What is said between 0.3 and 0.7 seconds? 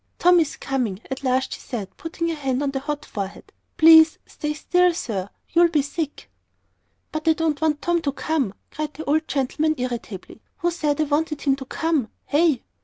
is